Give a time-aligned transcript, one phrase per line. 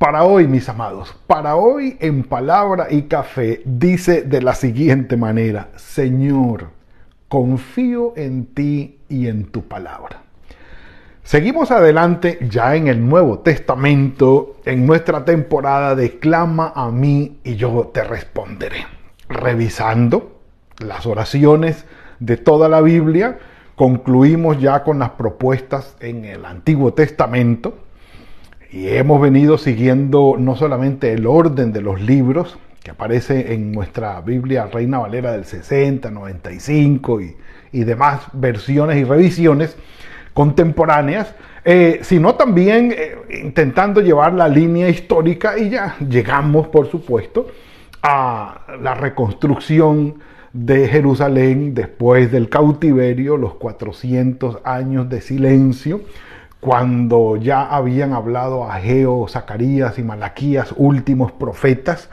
[0.00, 5.68] Para hoy, mis amados, para hoy en palabra y café dice de la siguiente manera,
[5.76, 6.70] Señor,
[7.28, 10.22] confío en ti y en tu palabra.
[11.22, 17.56] Seguimos adelante ya en el Nuevo Testamento, en nuestra temporada de Clama a mí y
[17.56, 18.86] yo te responderé.
[19.28, 20.40] Revisando
[20.78, 21.84] las oraciones
[22.20, 23.38] de toda la Biblia,
[23.76, 27.89] concluimos ya con las propuestas en el Antiguo Testamento
[28.72, 34.20] y hemos venido siguiendo no solamente el orden de los libros que aparece en nuestra
[34.20, 37.36] Biblia Reina Valera del 60, 95 y,
[37.72, 39.76] y demás versiones y revisiones
[40.32, 47.48] contemporáneas, eh, sino también eh, intentando llevar la línea histórica y ya llegamos, por supuesto,
[48.02, 50.14] a la reconstrucción
[50.52, 56.00] de Jerusalén después del cautiverio, los 400 años de silencio,
[56.60, 62.10] cuando ya habían hablado Ageo, Zacarías y Malaquías, últimos profetas,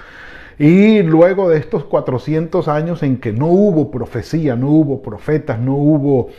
[0.58, 5.76] y luego de estos 400 años en que no hubo profecía, no hubo profetas, no
[5.76, 6.30] hubo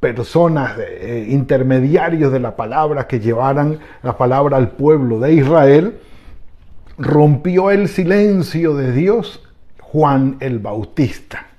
[0.00, 5.98] personas eh, intermediarios de la palabra que llevaran la palabra al pueblo de Israel,
[6.96, 9.42] rompió el silencio de Dios
[9.80, 11.51] Juan el Bautista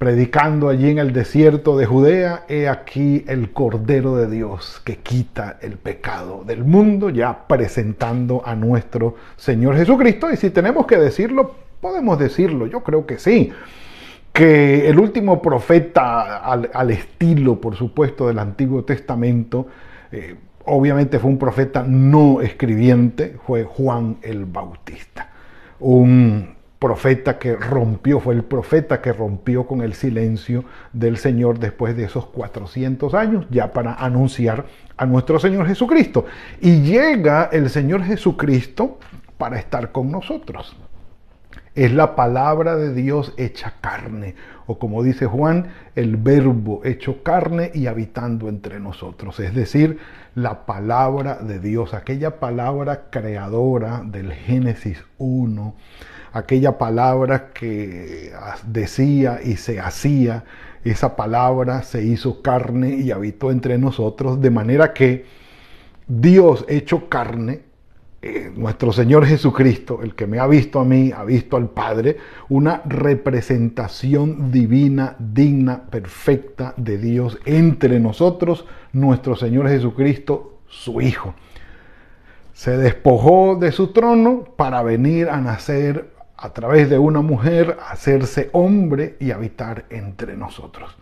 [0.00, 5.58] predicando allí en el desierto de Judea, he aquí el Cordero de Dios que quita
[5.60, 10.30] el pecado del mundo, ya presentando a nuestro Señor Jesucristo.
[10.32, 13.52] Y si tenemos que decirlo, podemos decirlo, yo creo que sí,
[14.32, 19.66] que el último profeta al, estilo, por supuesto, del Antiguo Testamento,
[20.12, 20.34] eh,
[20.64, 25.28] obviamente fue un profeta no escribiente, fue Juan el Bautista,
[25.78, 30.64] un profeta que rompió, fue el profeta que rompió con el silencio
[30.94, 34.64] del Señor después de esos 400 años, ya para anunciar
[34.96, 36.24] a nuestro Señor Jesucristo.
[36.58, 38.98] Y llega el Señor Jesucristo
[39.36, 40.74] para estar con nosotros.
[41.74, 44.34] Es la palabra de Dios hecha carne,
[44.66, 49.38] o como dice Juan, el verbo hecho carne y habitando entre nosotros.
[49.38, 49.98] Es decir,
[50.34, 55.74] la palabra de Dios, aquella palabra creadora del Génesis 1
[56.32, 58.32] aquella palabra que
[58.66, 60.44] decía y se hacía,
[60.84, 65.24] esa palabra se hizo carne y habitó entre nosotros, de manera que
[66.06, 67.62] Dios hecho carne,
[68.22, 72.18] eh, nuestro Señor Jesucristo, el que me ha visto a mí, ha visto al Padre,
[72.50, 81.34] una representación divina, digna, perfecta de Dios entre nosotros, nuestro Señor Jesucristo, su Hijo.
[82.52, 88.48] Se despojó de su trono para venir a nacer a través de una mujer, hacerse
[88.52, 90.96] hombre y habitar entre nosotros.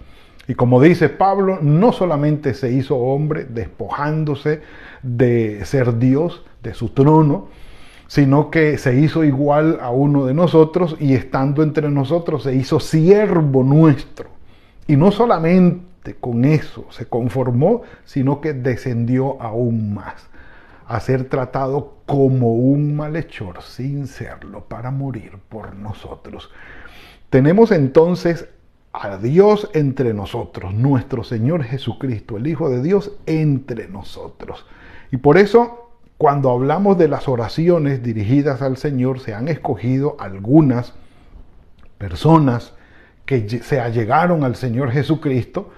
[0.48, 4.62] Y como dice Pablo, no solamente se hizo hombre despojándose
[5.02, 7.48] de ser Dios, de su trono,
[8.08, 12.80] sino que se hizo igual a uno de nosotros y estando entre nosotros se hizo
[12.80, 14.30] siervo nuestro.
[14.88, 20.28] Y no solamente con eso se conformó, sino que descendió aún más
[20.88, 26.50] a ser tratado como un malhechor sin serlo para morir por nosotros.
[27.28, 28.48] Tenemos entonces
[28.94, 34.64] a Dios entre nosotros, nuestro Señor Jesucristo, el Hijo de Dios entre nosotros.
[35.12, 40.94] Y por eso, cuando hablamos de las oraciones dirigidas al Señor, se han escogido algunas
[41.98, 42.72] personas
[43.26, 45.70] que se allegaron al Señor Jesucristo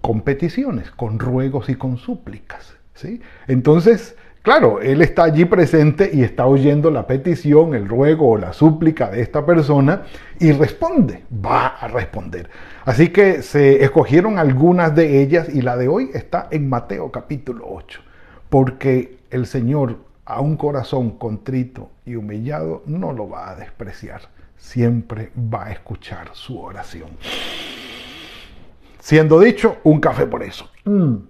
[0.00, 2.79] con peticiones, con ruegos y con súplicas.
[3.46, 8.54] Entonces, Claro, él está allí presente y está oyendo la petición, el ruego o la
[8.54, 10.04] súplica de esta persona
[10.38, 12.48] y responde, va a responder.
[12.86, 17.66] Así que se escogieron algunas de ellas y la de hoy está en Mateo capítulo
[17.68, 18.00] 8,
[18.48, 24.22] porque el Señor a un corazón contrito y humillado no lo va a despreciar,
[24.56, 27.10] siempre va a escuchar su oración.
[29.00, 30.70] Siendo dicho, un café por eso.
[30.86, 31.29] Mm.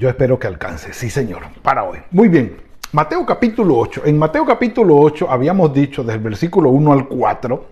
[0.00, 1.98] Yo espero que alcance, sí Señor, para hoy.
[2.10, 2.56] Muy bien,
[2.90, 4.04] Mateo capítulo 8.
[4.06, 7.66] En Mateo capítulo 8 habíamos dicho desde el versículo 1 al 4,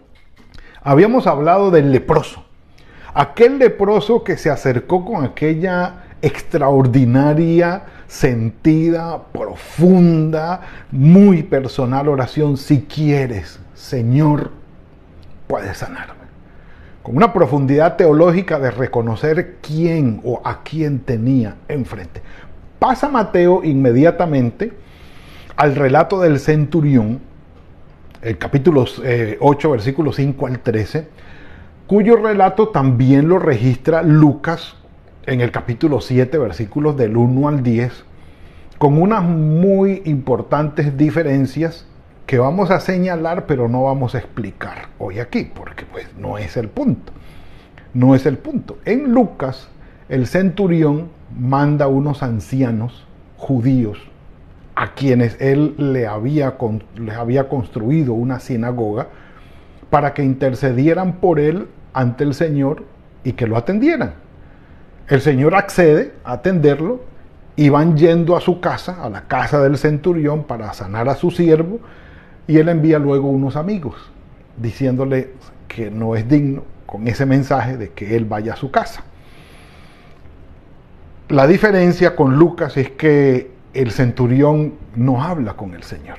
[0.83, 2.45] habíamos hablado del leproso.
[3.15, 10.61] Aquel leproso que se acercó con aquella extraordinaria, sentida, profunda,
[10.91, 12.59] muy personal oración.
[12.59, 14.51] Si quieres, Señor,
[15.47, 16.18] puedes sanarme.
[17.09, 22.21] Con una profundidad teológica de reconocer quién o a quién tenía enfrente.
[22.79, 24.75] Pasa Mateo inmediatamente
[25.57, 27.21] al relato del centurión,
[28.21, 31.09] el capítulo 8, eh, versículos 5 al 13,
[31.87, 34.77] cuyo relato también lo registra Lucas
[35.25, 38.05] en el capítulo 7, versículos del 1 al 10,
[38.77, 41.87] con unas muy importantes diferencias
[42.29, 46.59] que vamos a señalar, pero no vamos a explicar hoy aquí, porque pues no es
[46.59, 47.11] el punto.
[47.95, 48.77] No es el punto.
[48.85, 49.71] En Lucas,
[50.11, 53.07] el centurión manda unos ancianos
[53.39, 53.99] judíos
[54.75, 56.59] a quienes él le había,
[56.97, 59.07] les había construido una sinagoga
[59.89, 62.85] para que intercedieran por él ante el Señor
[63.25, 64.13] y que lo atendieran.
[65.09, 67.01] El Señor accede a atenderlo
[67.57, 71.31] y van yendo a su casa, a la casa del centurión, para sanar a su
[71.31, 71.81] siervo,
[72.49, 73.95] y él envía luego unos amigos,
[74.57, 75.31] diciéndole
[75.69, 79.05] que no es digno con ese mensaje de que él vaya a su casa.
[81.29, 86.17] La diferencia con Lucas es que el centurión no habla con el Señor.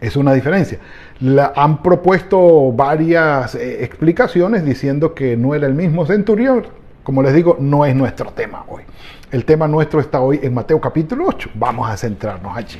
[0.00, 0.78] Es una diferencia.
[1.18, 6.68] La, han propuesto varias eh, explicaciones diciendo que no era el mismo centurión.
[7.02, 8.84] Como les digo, no es nuestro tema hoy.
[9.32, 11.50] El tema nuestro está hoy en Mateo capítulo 8.
[11.54, 12.78] Vamos a centrarnos allí.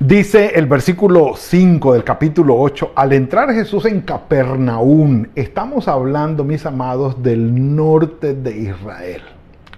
[0.00, 6.66] Dice el versículo 5 del capítulo 8, al entrar Jesús en Capernaum, estamos hablando, mis
[6.66, 9.22] amados, del norte de Israel,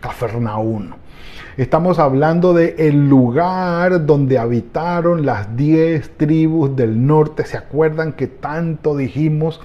[0.01, 0.91] Capernaum.
[1.57, 7.45] Estamos hablando de el lugar donde habitaron las diez tribus del norte.
[7.45, 9.61] ¿Se acuerdan que tanto dijimos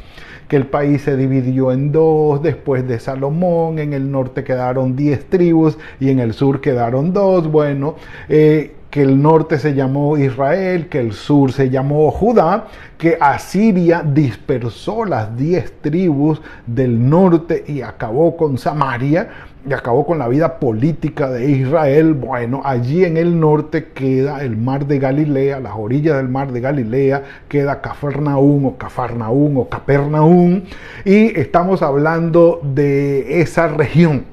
[0.48, 3.80] que el país se dividió en dos después de Salomón?
[3.80, 7.48] En el norte quedaron diez tribus y en el sur quedaron dos.
[7.48, 7.96] Bueno,
[8.30, 14.04] eh, que el norte se llamó Israel, que el sur se llamó Judá, que Asiria
[14.04, 19.30] dispersó las diez tribus del norte y acabó con Samaria
[19.68, 22.14] y acabó con la vida política de Israel.
[22.14, 26.62] Bueno, allí en el norte queda el mar de Galilea, las orillas del mar de
[26.62, 30.62] Galilea, queda Cafarnaún o Cafarnaún o Capernaum,
[31.04, 34.26] y estamos hablando de esa región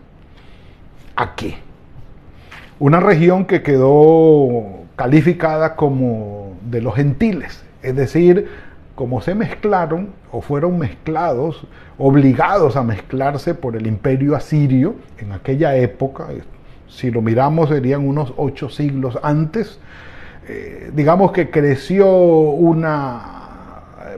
[1.17, 1.57] aquí.
[2.81, 8.49] Una región que quedó calificada como de los gentiles, es decir,
[8.95, 11.67] como se mezclaron o fueron mezclados,
[11.99, 16.29] obligados a mezclarse por el imperio asirio en aquella época,
[16.89, 19.79] si lo miramos serían unos ocho siglos antes,
[20.49, 23.40] eh, digamos que creció una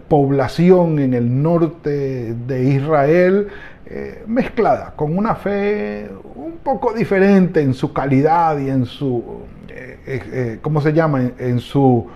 [0.08, 3.49] población en el norte de Israel
[3.87, 9.22] eh, mezclada, con una fe un poco diferente en su calidad y en su,
[9.69, 12.08] eh, ¿cómo se llama?, en su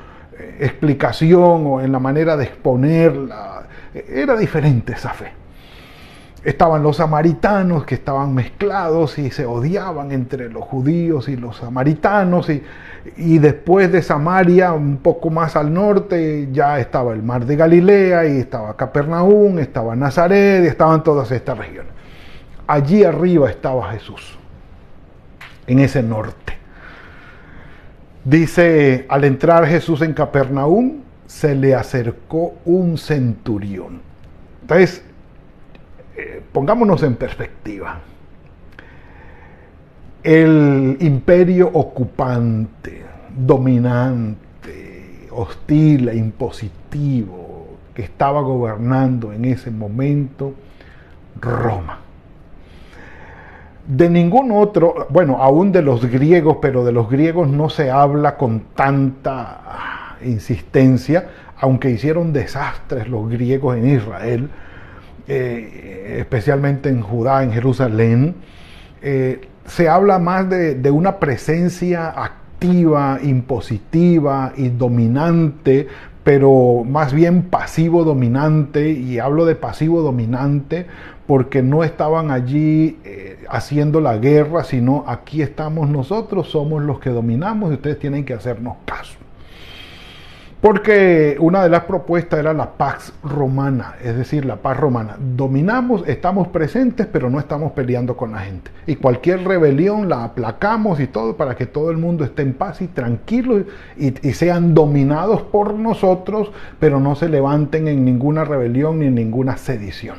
[0.60, 3.66] explicación o en la manera de exponerla.
[3.94, 5.45] Era diferente esa fe.
[6.46, 12.48] Estaban los samaritanos que estaban mezclados y se odiaban entre los judíos y los samaritanos.
[12.50, 12.62] Y,
[13.16, 18.26] y después de Samaria, un poco más al norte, ya estaba el mar de Galilea
[18.26, 21.90] y estaba Capernaum, estaba Nazaret y estaban todas estas regiones.
[22.68, 24.38] Allí arriba estaba Jesús,
[25.66, 26.52] en ese norte.
[28.24, 34.00] Dice, al entrar Jesús en Capernaum, se le acercó un centurión.
[34.62, 35.02] Entonces,
[36.16, 38.00] eh, pongámonos en perspectiva.
[40.22, 43.02] El imperio ocupante,
[43.36, 50.54] dominante, hostil e impositivo que estaba gobernando en ese momento,
[51.40, 52.00] Roma
[53.86, 58.36] de ningún otro, bueno, aún de los griegos, pero de los griegos no se habla
[58.36, 64.50] con tanta insistencia, aunque hicieron desastres los griegos en Israel,
[65.28, 68.34] eh, especialmente en Judá, en Jerusalén,
[69.02, 75.88] eh, se habla más de, de una presencia activa, impositiva y dominante,
[76.24, 80.86] pero más bien pasivo dominante, y hablo de pasivo dominante
[81.26, 87.10] porque no estaban allí eh, haciendo la guerra, sino aquí estamos nosotros, somos los que
[87.10, 89.18] dominamos y ustedes tienen que hacernos caso.
[90.66, 95.16] Porque una de las propuestas era la paz romana, es decir, la paz romana.
[95.16, 98.72] Dominamos, estamos presentes, pero no estamos peleando con la gente.
[98.84, 102.82] Y cualquier rebelión la aplacamos y todo para que todo el mundo esté en paz
[102.82, 103.60] y tranquilo
[103.96, 109.14] y, y sean dominados por nosotros, pero no se levanten en ninguna rebelión ni en
[109.14, 110.16] ninguna sedición.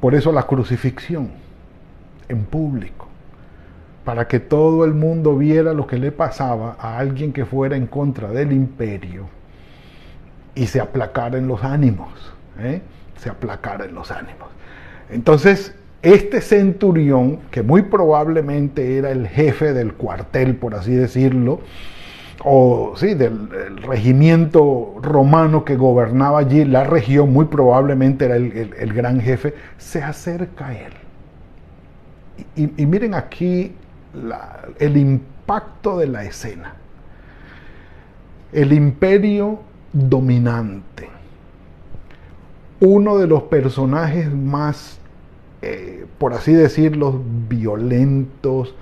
[0.00, 1.32] Por eso la crucifixión.
[2.28, 3.08] en público,
[4.04, 7.86] para que todo el mundo viera lo que le pasaba a alguien que fuera en
[7.86, 9.26] contra del imperio
[10.54, 12.10] y se aplacara en los ánimos,
[12.60, 12.82] ¿eh?
[13.16, 14.48] se aplacara en los ánimos.
[15.10, 21.60] Entonces, este centurión, que muy probablemente era el jefe del cuartel, por así decirlo,
[22.44, 23.48] o sí, del,
[23.82, 30.68] regimiento romano que gobernaba allí la región, muy probablemente era el, gran jefe, se acerca
[30.68, 30.92] a él.
[32.56, 33.72] Y, miren aquí
[34.78, 36.74] el impacto de la escena.
[38.52, 39.60] El imperio
[39.92, 41.08] dominante.
[42.80, 44.98] Uno de los personajes más,
[45.62, 48.74] eh, por así decirlo, violentos,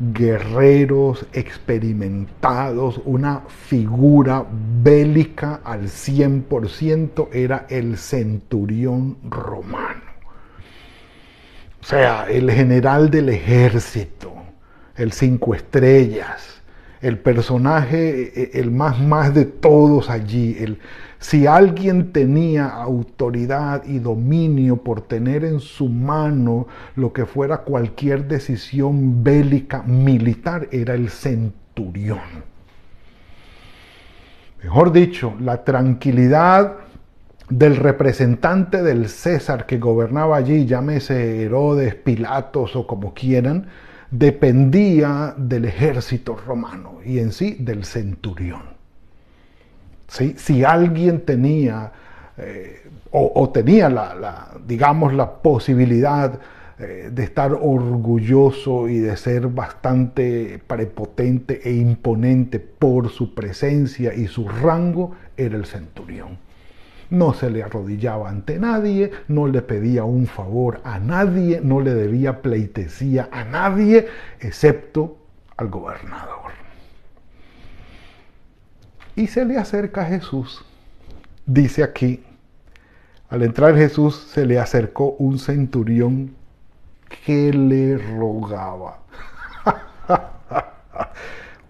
[0.00, 4.46] guerreros experimentados, una figura
[4.82, 10.10] bélica al 100% era el centurión romano.
[11.80, 14.34] O sea, el general del ejército,
[15.00, 16.60] el cinco estrellas,
[17.00, 20.78] el personaje, e, el más más de todos allí, el,
[21.18, 26.66] si alguien tenía autoridad y dominio por tener en su mano
[26.96, 32.50] lo que fuera cualquier decisión bélica militar, era el centurión.
[34.62, 36.76] Mejor dicho, la tranquilidad
[37.48, 43.66] del representante del César que gobernaba allí, llámese Herodes, Pilatos o como quieran,
[44.10, 48.62] dependía del ejército romano y en sí del centurión.
[50.08, 51.92] Si alguien tenía
[52.36, 52.80] eh,
[53.12, 56.38] o, tenía la, digamos, la posibilidad
[56.78, 64.28] eh, de estar orgulloso y de ser bastante prepotente e imponente por su presencia y
[64.28, 66.38] su rango, era el centurión.
[67.10, 71.92] No se le arrodillaba ante nadie, no le pedía un favor a nadie, no le
[71.92, 74.06] debía pleitesía a nadie,
[74.38, 75.18] excepto
[75.56, 76.52] al gobernador.
[79.16, 80.64] Y se le acerca a Jesús.
[81.46, 82.22] Dice aquí,
[83.28, 86.34] al entrar Jesús se le acercó un centurión
[87.26, 89.00] que le rogaba.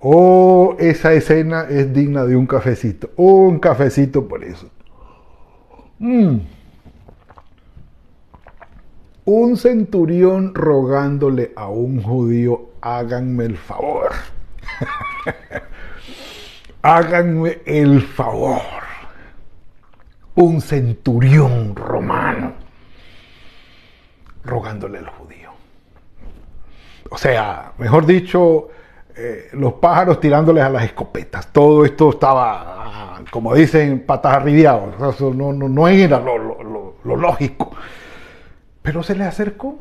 [0.00, 3.10] oh, esa escena es digna de un cafecito.
[3.16, 4.70] un cafecito por eso.
[6.00, 6.38] Mm.
[9.26, 14.12] Un centurión rogándole a un judío, háganme el favor.
[16.82, 18.62] háganme el favor,
[20.36, 22.54] un centurión romano,
[24.42, 25.50] rogándole al judío.
[27.10, 28.70] O sea, mejor dicho,
[29.20, 31.48] eh, los pájaros tirándoles a las escopetas.
[31.52, 34.94] Todo esto estaba, como dicen, patas arribiados.
[35.34, 37.72] no, era lo lógico.
[38.82, 39.78] Pero se le acercó.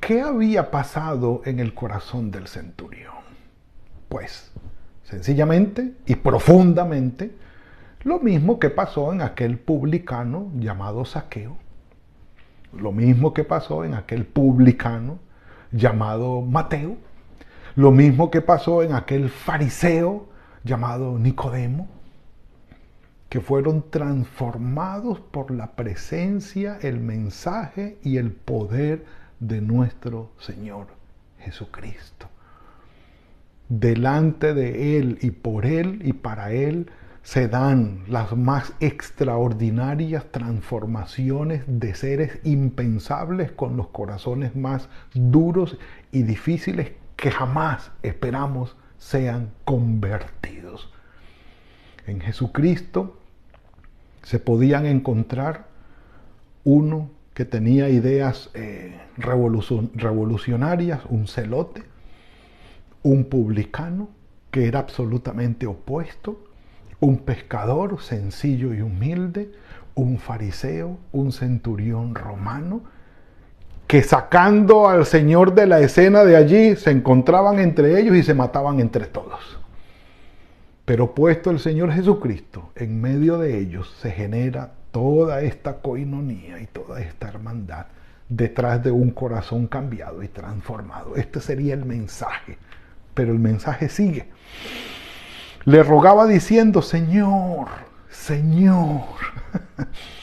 [0.00, 3.14] ¿Qué había pasado en el corazón del centurión?
[4.08, 4.50] Pues
[5.10, 7.32] Sencillamente y profundamente
[8.04, 11.56] lo mismo que pasó en aquel publicano llamado Saqueo.
[12.72, 15.18] Lo mismo que pasó en aquel publicano
[15.72, 16.96] llamado Mateo.
[17.80, 20.28] Lo mismo que pasó en aquel fariseo
[20.64, 21.88] llamado Nicodemo.
[23.30, 29.06] Que fueron transformados por la presencia, el mensaje y el poder
[29.38, 30.88] de nuestro Señor
[31.38, 32.28] Jesucristo
[33.70, 36.90] delante de Él y por Él y para Él
[37.22, 45.78] se dan las más extraordinarias transformaciones de seres impensables con los corazones más duros
[46.12, 50.90] y difíciles que jamás esperamos sean convertidos.
[52.06, 53.18] En Jesucristo
[54.22, 55.66] se podían encontrar
[56.64, 61.82] uno que tenía ideas eh, revolucionarias, un celote,
[63.02, 64.08] un publicano
[64.50, 66.42] que era absolutamente opuesto,
[67.00, 69.52] un pescador sencillo y humilde,
[69.94, 72.82] un fariseo, un centurión romano,
[73.90, 78.34] que sacando al Señor de la escena de allí, se encontraban entre ellos y se
[78.34, 79.58] mataban entre todos.
[80.84, 86.66] Pero puesto el Señor Jesucristo en medio de ellos, se genera toda esta coinonía y
[86.66, 87.86] toda esta hermandad
[88.28, 91.16] detrás de un corazón cambiado y transformado.
[91.16, 92.58] Este sería el mensaje
[93.20, 94.28] pero el mensaje sigue.
[95.64, 97.68] Le rogaba diciendo, Señor,
[98.08, 99.02] Señor,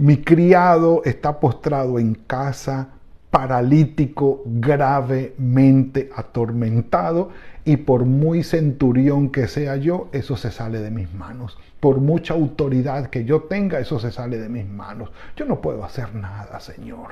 [0.00, 2.88] mi criado está postrado en casa,
[3.30, 7.28] paralítico, gravemente atormentado,
[7.66, 11.58] y por muy centurión que sea yo, eso se sale de mis manos.
[11.80, 15.10] Por mucha autoridad que yo tenga, eso se sale de mis manos.
[15.36, 17.10] Yo no puedo hacer nada, Señor.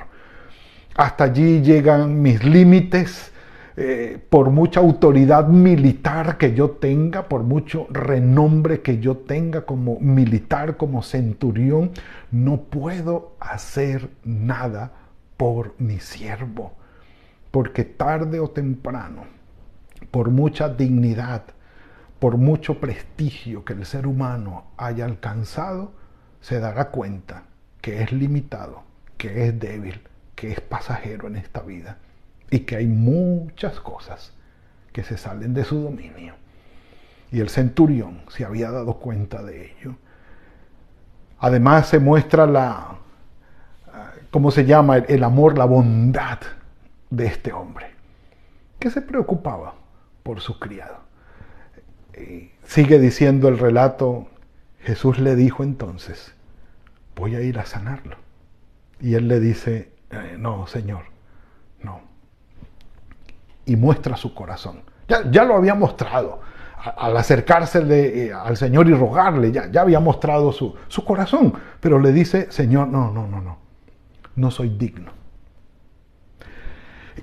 [0.95, 3.31] hasta allí llegan mis límites,
[3.81, 9.97] eh, por mucha autoridad militar que yo tenga, por mucho renombre que yo tenga como
[10.01, 11.91] militar, como centurión,
[12.29, 14.91] no puedo hacer nada
[15.37, 16.73] por mi siervo.
[17.51, 19.23] Porque tarde o temprano,
[20.11, 21.43] por mucha dignidad,
[22.19, 25.93] por mucho prestigio que el ser humano haya alcanzado,
[26.41, 27.43] se dará cuenta
[27.79, 28.83] que es limitado,
[29.15, 30.01] que es débil,
[30.35, 31.97] que es pasajero en esta vida
[32.51, 34.33] y que hay muchas cosas
[34.91, 36.35] que se salen de su dominio.
[37.31, 39.95] Y el centurión se había dado cuenta de ello.
[41.39, 42.97] Además se muestra la,
[44.31, 44.97] ¿cómo se llama?
[44.97, 46.39] El amor, la bondad
[47.09, 47.91] de este hombre,
[48.79, 49.75] que se preocupaba
[50.23, 50.99] por su criado.
[52.63, 54.27] sigue diciendo el relato,
[54.81, 56.33] Jesús le dijo entonces,
[57.15, 58.17] voy a ir a sanarlo.
[58.99, 61.03] Y él le dice, eh, no, Señor,
[61.81, 62.01] no,
[63.69, 64.81] y muestra su corazón.
[65.07, 66.39] Ya, lo había mostrado.
[66.97, 71.53] Al acercarse eh, al Señor y rogarle, ya, ya había mostrado su, su corazón.
[71.79, 73.57] Pero le dice, Señor, no, no, no, no.
[74.35, 75.11] No soy digno.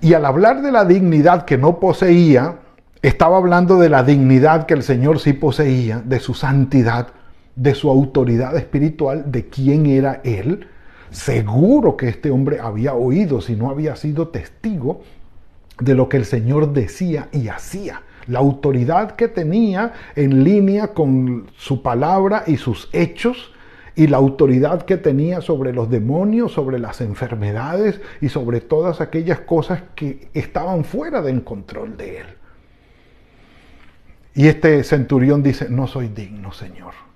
[0.00, 2.59] Y al hablar de la dignidad que no poseía,
[3.03, 7.09] estaba hablando de la dignidad que el Señor sí poseía, de su santidad,
[7.55, 10.69] de su autoridad espiritual, de quién era Él.
[11.11, 15.00] Seguro que este hombre había oído, si no había sido testigo,
[15.78, 18.02] de lo que el Señor decía y hacía.
[18.26, 23.52] La autoridad que tenía en línea con su palabra y sus hechos
[23.95, 29.40] y la autoridad que tenía sobre los demonios, sobre las enfermedades y sobre todas aquellas
[29.40, 32.26] cosas que estaban fuera del control de él.
[34.35, 37.06] Y este centurión dice, no soy digno, Señor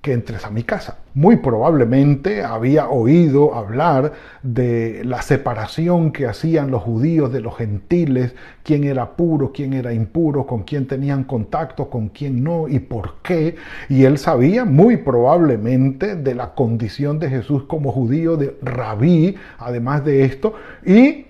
[0.00, 0.98] que entres a mi casa.
[1.12, 8.34] Muy probablemente había oído hablar de la separación que hacían los judíos de los gentiles,
[8.62, 13.16] quién era puro, quién era impuro, con quién tenían contacto, con quién no y por
[13.22, 13.56] qué.
[13.90, 20.04] Y él sabía muy probablemente de la condición de Jesús como judío, de rabí, además
[20.04, 20.54] de esto,
[20.86, 21.26] y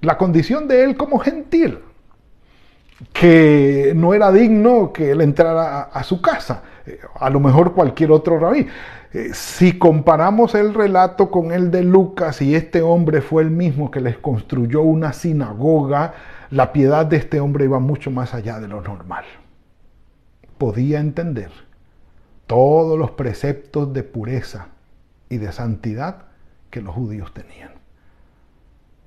[0.00, 1.78] la condición de él como gentil,
[3.12, 6.62] que no era digno que él entrara a, su casa
[7.14, 8.66] a lo mejor cualquier otro rabí.
[9.12, 13.90] Eh, si comparamos el relato con el de Lucas y este hombre fue el mismo
[13.90, 16.14] que les construyó una sinagoga,
[16.50, 19.24] la piedad de este hombre iba mucho más allá de lo normal.
[20.58, 21.50] Podía entender
[22.46, 24.68] todos los preceptos de pureza
[25.28, 26.24] y de santidad
[26.70, 27.70] que los judíos tenían.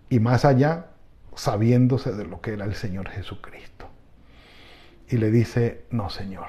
[0.09, 0.87] Y más allá,
[1.35, 3.86] sabiéndose de lo que era el Señor Jesucristo.
[5.09, 6.47] Y le dice, no, Señor,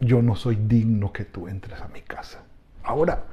[0.00, 2.42] yo no soy digno que tú entres a mi casa.
[2.82, 3.24] Ahora,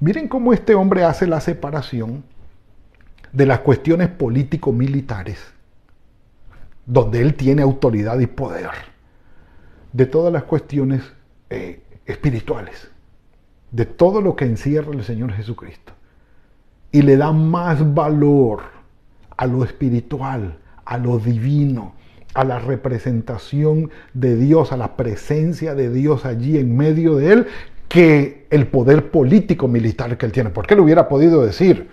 [0.00, 2.24] miren cómo este hombre hace la separación
[3.32, 5.38] de las cuestiones político-militares,
[6.86, 8.70] donde él tiene autoridad y poder,
[9.92, 11.02] de todas las cuestiones
[11.50, 12.90] eh, espirituales,
[13.70, 15.92] de todo lo que encierra el Señor Jesucristo.
[16.90, 18.62] Y le da más valor
[19.36, 21.94] a lo espiritual, a lo divino,
[22.34, 27.46] a la representación de Dios, a la presencia de Dios allí en medio de él,
[27.88, 30.50] que el poder político militar que él tiene.
[30.50, 31.88] ¿Por qué le hubiera podido decir?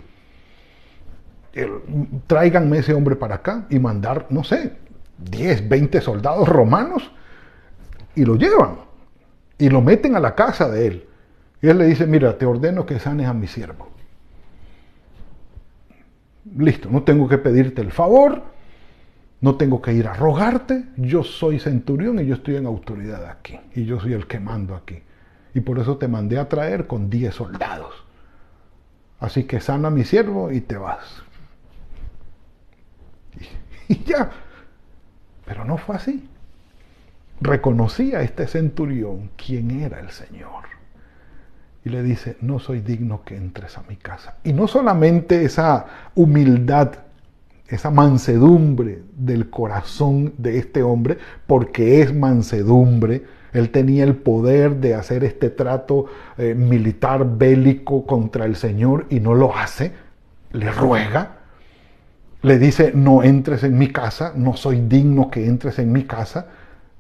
[2.28, 4.74] Tráiganme ese hombre para acá y mandar, no sé,
[5.18, 7.12] 10, 20 soldados romanos
[8.14, 8.78] y lo llevan
[9.58, 11.06] y lo meten a la casa de él.
[11.62, 13.90] Y él le dice, mira, te ordeno que sanes a mi siervo.
[16.58, 18.44] Listo, no tengo que pedirte el favor,
[19.42, 23.60] no tengo que ir a rogarte, yo soy centurión y yo estoy en autoridad aquí.
[23.76, 25.02] Y yo soy el que mando aquí.
[25.54, 27.94] Y por eso te mandé a traer con 10 soldados.
[29.20, 31.24] Así que sana a mi siervo y te vas.
[33.88, 34.32] Y, ya.
[35.46, 36.28] Pero no fue así.
[37.40, 40.64] Reconocía este centurión quién era el Señor.
[41.84, 44.38] Y le dice, no soy digno que entres a mi casa.
[44.44, 47.05] Y no solamente esa humildad
[47.68, 53.24] esa mansedumbre del corazón de este hombre, porque es mansedumbre.
[53.54, 56.06] Él tenía el poder de hacer este trato
[56.38, 59.94] eh, militar bélico contra el Señor y no lo hace.
[60.52, 61.38] Le ruega,
[62.42, 66.48] le dice, no entres en mi casa, no soy digno que entres en mi casa.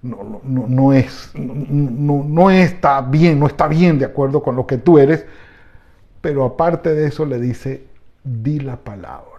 [0.01, 4.65] No, no, no, es, no, no está bien, no está bien de acuerdo con lo
[4.65, 5.25] que tú eres.
[6.21, 7.86] Pero aparte de eso le dice,
[8.23, 9.36] di la palabra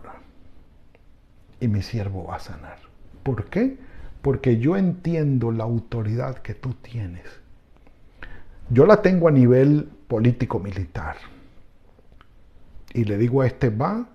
[1.61, 2.79] y mi siervo va a sanar.
[3.23, 3.79] ¿Por qué?
[4.23, 7.25] Porque yo entiendo la autoridad que tú tienes.
[8.71, 11.17] Yo la tengo a nivel político-militar.
[12.93, 14.09] Y le digo a este va,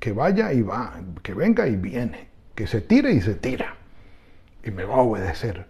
[0.00, 3.76] que vaya y va, que venga y viene, que se tire y se tira.
[4.64, 5.66] Y me va a obedecer.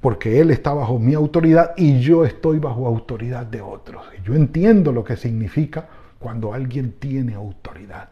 [0.00, 4.04] Porque Él está bajo mi autoridad y yo estoy bajo autoridad de otros.
[4.18, 8.10] Y yo entiendo lo que significa cuando alguien tiene autoridad.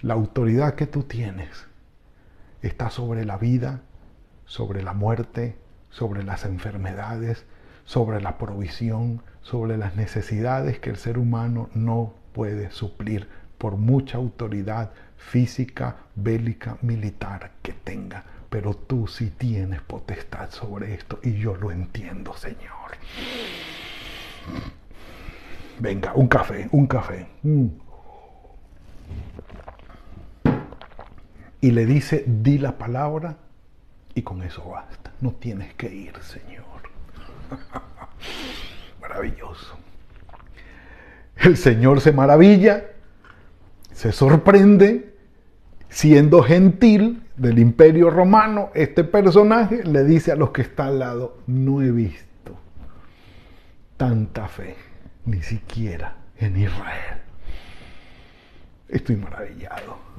[0.00, 1.66] La autoridad que tú tienes
[2.62, 3.82] está sobre la vida,
[4.44, 5.56] sobre la muerte,
[5.90, 7.46] sobre las enfermedades,
[7.84, 13.28] sobre la provisión, sobre las necesidades que el ser humano no puede suplir
[13.58, 18.24] por mucha autoridad física, bélica, militar que tenga.
[18.50, 22.98] Pero tú sí tienes potestad sobre esto y yo lo entiendo, Señor.
[25.78, 27.26] Venga, un café, un café.
[27.42, 27.66] Mm.
[31.64, 33.38] Y le dice, di la palabra
[34.14, 35.14] y con eso basta.
[35.22, 36.66] No tienes que ir, Señor.
[39.00, 39.78] Maravilloso.
[41.36, 42.84] El Señor se maravilla,
[43.94, 45.14] se sorprende,
[45.88, 51.38] siendo gentil del imperio romano, este personaje le dice a los que están al lado,
[51.46, 52.58] no he visto
[53.96, 54.76] tanta fe,
[55.24, 57.22] ni siquiera en Israel.
[58.86, 60.13] Estoy maravillado.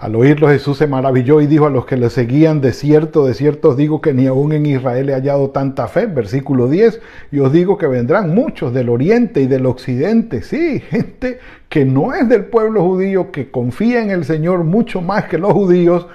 [0.00, 3.34] Al oírlo Jesús se maravilló y dijo a los que le seguían, de cierto, de
[3.34, 6.06] cierto os digo que ni aún en Israel he hallado tanta fe.
[6.06, 7.00] Versículo 10,
[7.32, 10.42] y os digo que vendrán muchos del oriente y del occidente.
[10.42, 15.24] Sí, gente que no es del pueblo judío, que confía en el Señor mucho más
[15.24, 16.06] que los judíos,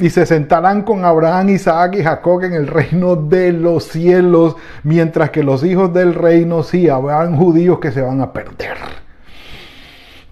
[0.00, 5.30] y se sentarán con Abraham, Isaac y Jacob en el reino de los cielos, mientras
[5.30, 9.07] que los hijos del reino sí habrán judíos que se van a perder.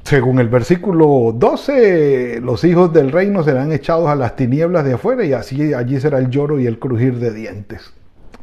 [0.07, 5.25] Según el versículo 12, los hijos del reino serán echados a las tinieblas de afuera
[5.25, 7.93] y así allí será el lloro y el crujir de dientes.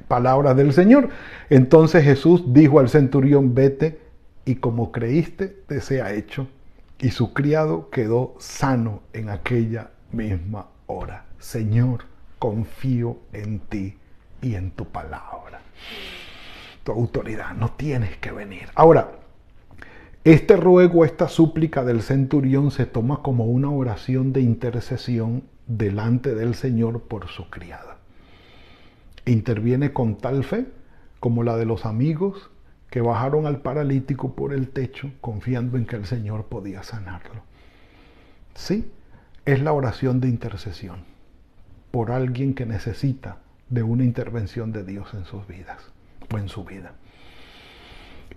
[0.09, 1.07] Palabras del Señor.
[1.49, 4.01] Entonces Jesús dijo al centurión, vete
[4.43, 6.49] y como creíste, te sea hecho.
[6.99, 11.27] Y su criado quedó sano en aquella misma hora.
[11.39, 12.01] Señor,
[12.39, 13.97] confío en ti
[14.41, 15.61] y en tu palabra.
[16.83, 18.67] Tu autoridad, no tienes que venir.
[18.75, 19.22] Ahora,
[20.23, 26.55] este ruego, esta súplica del centurión se toma como una oración de intercesión delante del
[26.55, 27.97] Señor por su criada.
[29.25, 30.67] Interviene con tal fe
[31.19, 32.51] como la de los amigos
[32.89, 37.41] que bajaron al paralítico por el techo confiando en que el Señor podía sanarlo.
[38.55, 38.89] Sí,
[39.45, 40.99] es la oración de intercesión
[41.91, 45.79] por alguien que necesita de una intervención de Dios en sus vidas
[46.33, 46.93] o en su vida.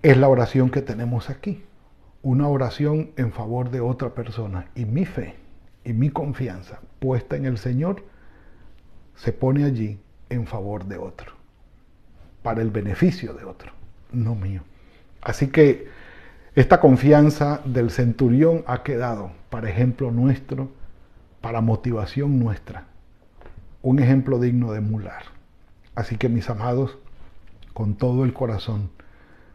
[0.03, 1.63] Es la oración que tenemos aquí
[2.27, 5.37] una oración en favor de otra persona y mi fe
[5.85, 8.03] y mi confianza puesta en el Señor
[9.15, 11.35] se pone allí en favor de otro,
[12.43, 13.71] para el beneficio de otro,
[14.11, 14.63] no mío.
[15.23, 15.87] Así que
[16.57, 20.73] esta confianza del centurión ha quedado para ejemplo nuestro,
[21.41, 22.89] para motivación nuestra,
[23.83, 25.23] un ejemplo digno de emular.
[25.95, 26.99] Así que mis amados,
[27.73, 28.91] con todo el corazón,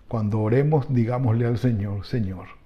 [0.07, 2.60] cuando oremos, digámosle al Señor, Señor,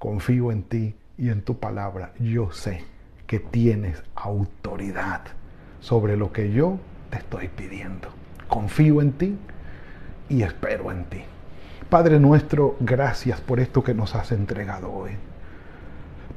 [0.00, 2.12] confío en ti y en tu palabra.
[2.18, 2.82] Yo sé
[3.28, 5.20] que tienes autoridad
[5.78, 6.78] sobre lo que yo
[7.10, 8.08] te estoy pidiendo.
[8.48, 9.38] Confío en ti
[10.28, 11.20] y espero en ti.
[11.90, 15.10] Padre nuestro, gracias por esto que nos has entregado hoy.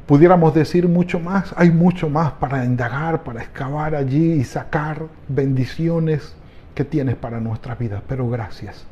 [0.08, 6.36] Pudiéramos decir mucho más, hay mucho más para indagar, para excavar allí y sacar bendiciones
[6.76, 8.86] que tienes para nuestras vidas, pero gracias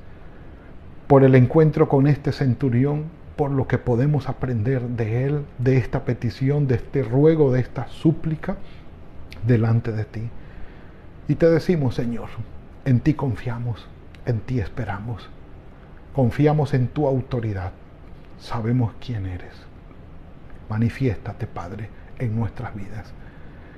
[1.07, 6.05] por el encuentro con este centurión por lo que podemos aprender de Él, de esta
[6.05, 8.57] petición, de este ruego, de esta súplica
[9.45, 10.29] delante de ti.
[11.27, 12.29] Y te decimos, Señor,
[12.85, 13.87] en ti confiamos,
[14.25, 15.29] en ti esperamos,
[16.13, 17.71] confiamos en tu autoridad,
[18.39, 19.53] sabemos quién eres.
[20.69, 21.89] Manifiéstate, Padre,
[22.19, 23.13] en nuestras vidas.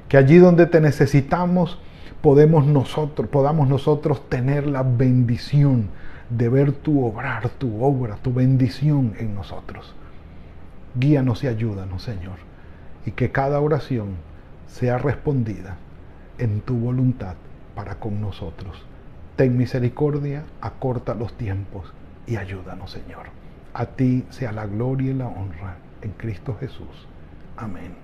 [0.07, 1.79] Que allí donde te necesitamos,
[2.21, 5.89] podemos nosotros, podamos nosotros tener la bendición
[6.37, 9.93] de ver tu obrar, tu obra, tu bendición en nosotros.
[10.95, 12.37] Guíanos y ayúdanos, Señor,
[13.05, 14.15] y que cada oración
[14.67, 15.77] sea respondida
[16.37, 17.35] en tu voluntad
[17.75, 18.83] para con nosotros.
[19.35, 21.91] Ten misericordia, acorta los tiempos
[22.27, 23.27] y ayúdanos, Señor.
[23.73, 27.07] A ti sea la gloria y la honra en Cristo Jesús.
[27.57, 28.02] Amén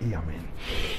[0.00, 0.44] y amén.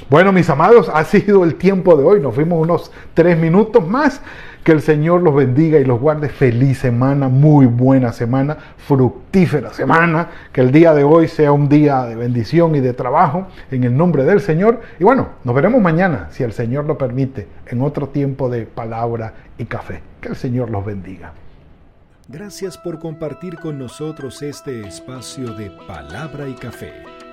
[0.09, 2.19] Bueno, mis amados, ha sido el tiempo de hoy.
[2.19, 4.21] Nos fuimos unos tres minutos más.
[4.63, 6.27] Que el Señor los bendiga y los guarde.
[6.27, 10.29] Feliz semana, muy buena semana, fructífera semana.
[10.51, 13.95] Que el día de hoy sea un día de bendición y de trabajo en el
[13.95, 14.81] nombre del Señor.
[14.99, 19.33] Y bueno, nos veremos mañana, si el Señor lo permite, en otro tiempo de palabra
[19.57, 20.01] y café.
[20.19, 21.33] Que el Señor los bendiga.
[22.27, 26.91] Gracias por compartir con nosotros este espacio de palabra y café